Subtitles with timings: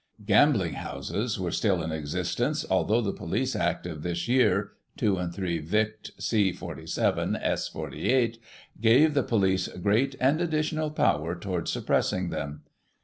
[0.25, 5.31] Gambling houses were still in existence, although the Police Act of this year (2 &
[5.31, 6.51] 3 Vict., c.
[6.51, 7.67] 47, s.
[7.67, 8.39] 48)
[8.81, 12.63] gave the police great smd additional power towards suppressing them.